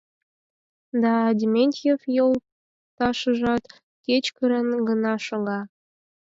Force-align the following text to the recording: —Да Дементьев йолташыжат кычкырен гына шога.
—Да 1.01 1.13
Дементьев 1.37 2.01
йолташыжат 2.17 3.63
кычкырен 4.05 4.67
гына 4.89 5.13
шога. 5.25 5.59